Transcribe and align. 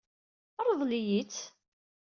Ṛḍel-iyi-tt. 0.67 1.43